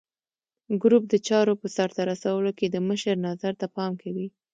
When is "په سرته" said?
1.61-2.01